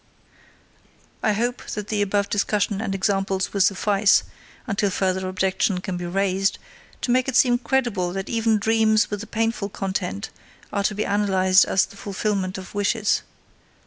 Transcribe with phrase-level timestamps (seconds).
[1.21, 4.23] I hope that the above discussion and examples will suffice
[4.65, 6.57] until further objection can be raised
[7.01, 10.31] to make it seem credible that even dreams with a painful content
[10.73, 13.21] are to be analyzed as the fulfillments of wishes.